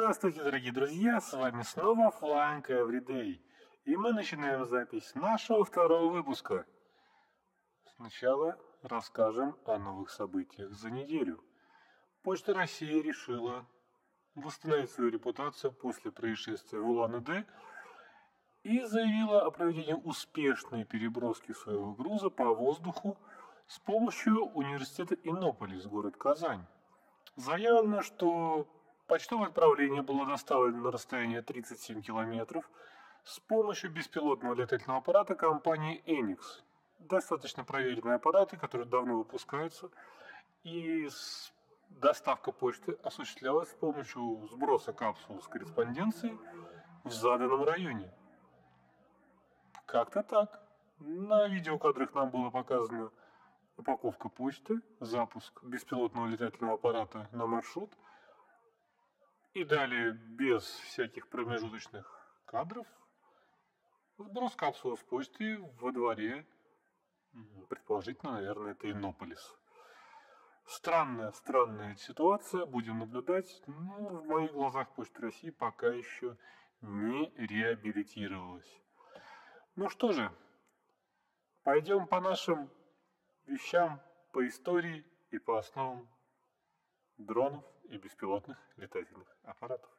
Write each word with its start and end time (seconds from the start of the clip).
Здравствуйте, 0.00 0.44
дорогие 0.44 0.70
друзья, 0.70 1.20
с 1.20 1.32
вами 1.32 1.62
снова 1.62 2.14
Flying 2.20 2.64
Everyday. 2.68 3.40
И 3.84 3.96
мы 3.96 4.12
начинаем 4.12 4.64
запись 4.64 5.12
нашего 5.16 5.64
второго 5.64 6.12
выпуска. 6.12 6.64
Сначала 7.96 8.56
расскажем 8.82 9.56
о 9.64 9.76
новых 9.76 10.10
событиях 10.10 10.72
за 10.72 10.90
неделю. 10.90 11.42
Почта 12.22 12.54
России 12.54 13.02
решила 13.02 13.66
восстановить 14.36 14.92
свою 14.92 15.10
репутацию 15.10 15.72
после 15.72 16.12
происшествия 16.12 16.78
в 16.78 16.88
Улан-Удэ 16.88 17.44
и 18.62 18.84
заявила 18.84 19.42
о 19.42 19.50
проведении 19.50 19.94
успешной 19.94 20.84
переброски 20.84 21.50
своего 21.50 21.92
груза 21.92 22.30
по 22.30 22.54
воздуху 22.54 23.18
с 23.66 23.80
помощью 23.80 24.44
университета 24.44 25.16
Иннополис, 25.24 25.86
город 25.86 26.16
Казань. 26.16 26.64
Заявлено, 27.34 28.02
что 28.02 28.68
почтовое 29.08 29.48
отправление 29.48 30.02
было 30.02 30.26
доставлено 30.26 30.84
на 30.84 30.90
расстояние 30.92 31.42
37 31.42 32.02
километров 32.02 32.70
с 33.24 33.40
помощью 33.40 33.90
беспилотного 33.90 34.54
летательного 34.54 35.00
аппарата 35.00 35.34
компании 35.34 36.02
Enix. 36.06 36.38
Достаточно 36.98 37.64
проверенные 37.64 38.16
аппараты, 38.16 38.56
которые 38.56 38.86
давно 38.86 39.16
выпускаются, 39.16 39.90
и 40.62 41.08
доставка 41.88 42.52
почты 42.52 42.98
осуществлялась 43.02 43.70
с 43.70 43.74
помощью 43.74 44.46
сброса 44.52 44.92
капсул 44.92 45.40
с 45.40 45.48
корреспонденцией 45.48 46.38
в 47.04 47.10
заданном 47.10 47.64
районе. 47.64 48.12
Как-то 49.86 50.22
так. 50.22 50.62
На 50.98 51.46
видеокадрах 51.46 52.12
нам 52.14 52.30
было 52.30 52.50
показано 52.50 53.10
упаковка 53.76 54.28
почты, 54.28 54.82
запуск 55.00 55.62
беспилотного 55.62 56.26
летательного 56.26 56.74
аппарата 56.74 57.28
на 57.32 57.46
маршрут. 57.46 57.90
И 59.58 59.64
далее, 59.64 60.12
без 60.12 60.62
всяких 60.62 61.26
промежуточных 61.26 62.06
кадров, 62.44 62.86
сброс 64.16 64.54
капсулы 64.54 64.96
с 64.96 65.00
почты 65.00 65.58
во 65.80 65.90
дворе, 65.90 66.46
предположительно, 67.68 68.34
наверное, 68.34 68.70
это 68.70 68.88
Иннополис. 68.88 69.56
Странная, 70.64 71.32
странная 71.32 71.96
ситуация, 71.96 72.66
будем 72.66 73.00
наблюдать. 73.00 73.60
Но 73.66 74.20
в 74.20 74.26
моих 74.26 74.52
глазах 74.52 74.94
Почта 74.94 75.22
России 75.22 75.50
пока 75.50 75.88
еще 75.88 76.36
не 76.80 77.28
реабилитировалась. 77.34 78.80
Ну 79.74 79.88
что 79.88 80.12
же, 80.12 80.30
пойдем 81.64 82.06
по 82.06 82.20
нашим 82.20 82.70
вещам 83.46 84.00
по 84.30 84.46
истории 84.46 85.04
и 85.32 85.38
по 85.38 85.58
основам 85.58 86.08
дронов 87.16 87.64
и 87.88 87.98
беспилотных 87.98 88.58
летательных 88.76 89.26
аппаратов. 89.44 89.90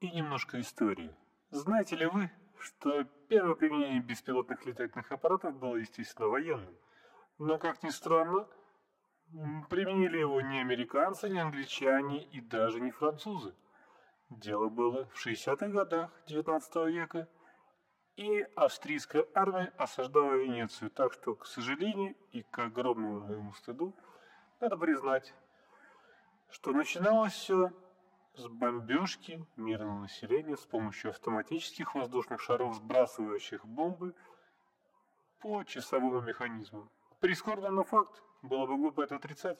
И 0.00 0.10
немножко 0.10 0.60
истории. 0.60 1.14
Знаете 1.50 1.96
ли 1.96 2.06
вы, 2.06 2.30
что 2.58 3.04
первое 3.28 3.54
применение 3.54 4.00
беспилотных 4.00 4.64
летательных 4.66 5.10
аппаратов 5.12 5.56
было, 5.56 5.76
естественно, 5.76 6.28
военным? 6.28 6.76
Но, 7.38 7.58
как 7.58 7.82
ни 7.82 7.90
странно, 7.90 8.46
применили 9.68 10.18
его 10.18 10.40
не 10.40 10.60
американцы, 10.60 11.28
не 11.28 11.38
англичане 11.38 12.24
и 12.24 12.40
даже 12.40 12.80
не 12.80 12.90
французы. 12.90 13.54
Дело 14.30 14.68
было 14.68 15.06
в 15.06 15.26
60-х 15.26 15.68
годах 15.68 16.10
XIX 16.26 16.90
века, 16.90 17.28
и 18.16 18.46
австрийская 18.54 19.26
армия 19.34 19.72
осаждала 19.76 20.34
Венецию, 20.34 20.90
так 20.90 21.12
что, 21.12 21.34
к 21.34 21.46
сожалению 21.46 22.14
и 22.32 22.42
к 22.42 22.58
огромному 22.58 23.20
моему 23.20 23.52
стыду, 23.54 23.94
надо 24.60 24.76
признать, 24.76 25.34
что 26.48 26.72
начиналось 26.72 27.32
все 27.32 27.72
с 28.36 28.46
бомбежки 28.46 29.44
мирного 29.56 30.00
населения 30.00 30.56
с 30.56 30.66
помощью 30.66 31.10
автоматических 31.10 31.94
воздушных 31.94 32.40
шаров, 32.40 32.74
сбрасывающих 32.76 33.64
бомбы 33.64 34.14
по 35.40 35.64
часовому 35.64 36.20
механизму. 36.20 36.88
Прискорбно, 37.20 37.70
но 37.70 37.84
факт, 37.84 38.22
было 38.42 38.66
бы 38.66 38.76
глупо 38.76 39.02
это 39.02 39.16
отрицать. 39.16 39.58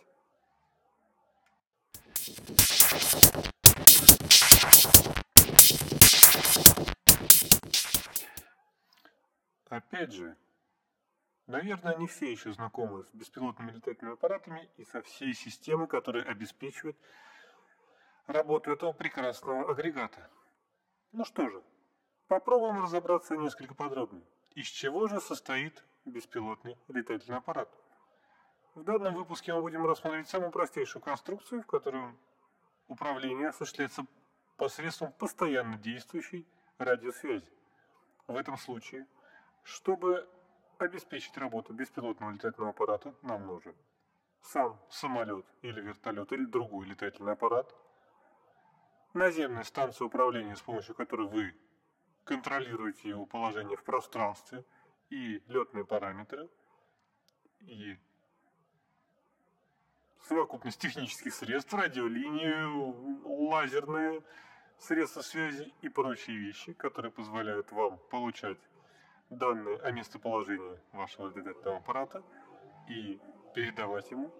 Опять 9.74 10.12
же, 10.12 10.36
наверное, 11.48 11.96
не 11.96 12.06
все 12.06 12.30
еще 12.30 12.52
знакомы 12.52 13.02
с 13.02 13.08
беспилотными 13.12 13.72
летательными 13.72 14.14
аппаратами 14.14 14.70
и 14.76 14.84
со 14.84 15.02
всей 15.02 15.34
системой, 15.34 15.88
которая 15.88 16.22
обеспечивает 16.22 16.96
работу 18.28 18.70
этого 18.70 18.92
прекрасного 18.92 19.68
агрегата. 19.68 20.30
Ну 21.10 21.24
что 21.24 21.50
же, 21.50 21.60
попробуем 22.28 22.84
разобраться 22.84 23.36
несколько 23.36 23.74
подробнее. 23.74 24.24
Из 24.54 24.66
чего 24.66 25.08
же 25.08 25.20
состоит 25.20 25.84
беспилотный 26.04 26.78
летательный 26.86 27.38
аппарат? 27.38 27.68
В 28.76 28.84
данном 28.84 29.14
выпуске 29.14 29.52
мы 29.54 29.60
будем 29.60 29.84
рассмотреть 29.86 30.28
самую 30.28 30.52
простейшую 30.52 31.02
конструкцию, 31.02 31.62
в 31.62 31.66
которой 31.66 32.14
управление 32.86 33.48
осуществляется 33.48 34.06
посредством 34.56 35.10
постоянно 35.14 35.78
действующей 35.78 36.46
радиосвязи. 36.78 37.50
В 38.28 38.36
этом 38.36 38.56
случае– 38.56 39.08
чтобы 39.64 40.28
обеспечить 40.78 41.36
работу 41.36 41.72
беспилотного 41.72 42.30
летательного 42.30 42.70
аппарата, 42.70 43.14
нам 43.22 43.46
нужен 43.46 43.74
сам 44.40 44.78
самолет 44.90 45.46
или 45.62 45.80
вертолет 45.80 46.32
или 46.32 46.44
другой 46.44 46.86
летательный 46.86 47.32
аппарат, 47.32 47.74
наземная 49.14 49.64
станция 49.64 50.06
управления, 50.06 50.54
с 50.54 50.60
помощью 50.60 50.94
которой 50.94 51.26
вы 51.26 51.54
контролируете 52.24 53.08
его 53.08 53.26
положение 53.26 53.76
в 53.76 53.82
пространстве 53.82 54.64
и 55.08 55.42
летные 55.48 55.84
параметры, 55.84 56.48
и 57.60 57.98
совокупность 60.28 60.80
технических 60.80 61.34
средств, 61.34 61.72
радиолинию, 61.72 63.22
лазерные 63.24 64.22
средства 64.78 65.22
связи 65.22 65.72
и 65.80 65.88
прочие 65.88 66.36
вещи, 66.36 66.72
которые 66.74 67.12
позволяют 67.12 67.72
вам 67.72 67.98
получать 68.10 68.58
данные 69.34 69.78
о 69.78 69.90
местоположении 69.90 70.80
вашего 70.92 71.28
летательного 71.28 71.78
аппарата 71.78 72.22
и 72.88 73.20
передавать 73.54 74.10
ему 74.10 74.32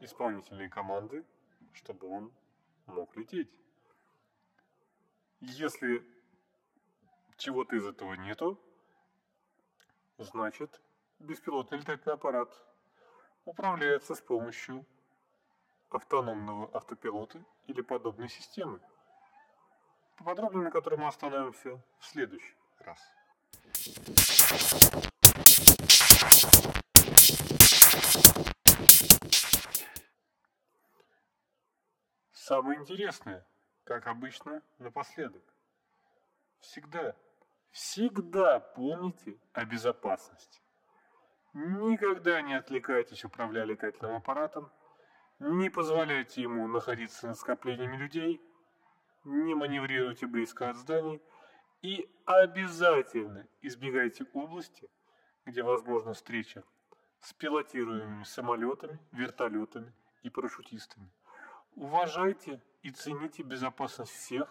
исполнительные 0.00 0.68
команды, 0.68 1.24
чтобы 1.72 2.08
он 2.08 2.32
мог 2.86 3.16
лететь. 3.16 3.50
Если 5.40 6.04
чего-то 7.36 7.76
из 7.76 7.86
этого 7.86 8.14
нету, 8.14 8.60
значит 10.18 10.80
беспилотный 11.18 11.78
летательный 11.78 12.14
аппарат 12.14 12.50
управляется 13.44 14.14
с 14.14 14.20
помощью 14.20 14.84
автономного 15.90 16.70
автопилота 16.76 17.42
или 17.66 17.80
подобной 17.80 18.28
системы, 18.28 18.80
поподробнее 20.16 20.64
на 20.64 20.70
которой 20.70 20.96
мы 20.96 21.06
остановимся 21.06 21.82
в 21.98 22.06
следующий 22.06 22.54
раз. 22.78 23.00
Самое 32.32 32.78
интересное, 32.78 33.46
как 33.84 34.06
обычно, 34.06 34.62
напоследок. 34.78 35.42
Всегда, 36.58 37.16
всегда 37.70 38.60
помните 38.60 39.38
о 39.54 39.64
безопасности. 39.64 40.60
Никогда 41.54 42.42
не 42.42 42.52
отвлекайтесь, 42.52 43.24
управляя 43.24 43.64
летательным 43.64 44.16
аппаратом, 44.16 44.70
не 45.38 45.70
позволяйте 45.70 46.42
ему 46.42 46.68
находиться 46.68 47.28
над 47.28 47.38
скоплениями 47.38 47.96
людей, 47.96 48.42
не 49.24 49.54
маневрируйте 49.54 50.26
близко 50.26 50.68
от 50.68 50.76
зданий– 50.76 51.22
и 51.82 52.08
обязательно 52.26 53.46
избегайте 53.62 54.26
области, 54.32 54.88
где 55.46 55.62
возможна 55.62 56.12
встреча 56.12 56.62
с 57.20 57.32
пилотируемыми 57.32 58.24
самолетами, 58.24 58.98
вертолетами 59.12 59.92
и 60.22 60.30
парашютистами. 60.30 61.10
Уважайте 61.74 62.62
и 62.82 62.90
цените 62.90 63.42
безопасность 63.42 64.12
всех, 64.12 64.48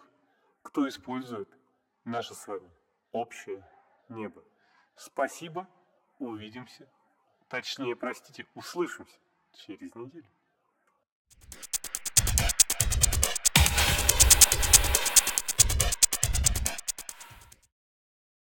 кто 0.61 0.87
использует 0.87 1.49
наше 2.03 2.33
с 2.33 2.47
вами 2.47 2.69
общее 3.11 3.67
небо. 4.07 4.43
Спасибо, 4.95 5.67
увидимся, 6.17 6.89
точнее, 7.47 7.95
простите, 7.95 8.45
услышимся 8.55 9.17
через 9.53 9.95
неделю. 9.95 10.27